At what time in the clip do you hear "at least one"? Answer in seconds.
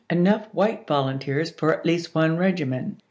1.77-2.35